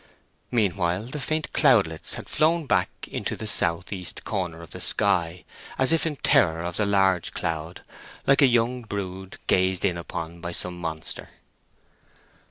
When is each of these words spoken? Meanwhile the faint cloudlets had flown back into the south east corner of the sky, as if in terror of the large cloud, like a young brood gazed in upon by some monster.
Meanwhile 0.49 1.03
the 1.11 1.19
faint 1.19 1.53
cloudlets 1.53 2.15
had 2.15 2.27
flown 2.27 2.65
back 2.65 2.89
into 3.07 3.35
the 3.35 3.45
south 3.45 3.93
east 3.93 4.23
corner 4.23 4.63
of 4.63 4.71
the 4.71 4.81
sky, 4.81 5.45
as 5.77 5.91
if 5.93 6.07
in 6.07 6.15
terror 6.15 6.61
of 6.63 6.77
the 6.77 6.87
large 6.87 7.33
cloud, 7.35 7.83
like 8.25 8.41
a 8.41 8.47
young 8.47 8.81
brood 8.81 9.37
gazed 9.45 9.85
in 9.85 9.97
upon 9.99 10.41
by 10.41 10.53
some 10.53 10.79
monster. 10.79 11.29